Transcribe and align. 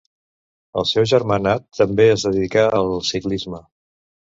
El 0.81 0.87
seu 0.91 1.05
germà 1.11 1.37
Nat 1.43 1.67
també 1.81 2.09
es 2.15 2.27
dedicà 2.29 2.65
al 2.81 2.91
ciclisme. 3.13 3.65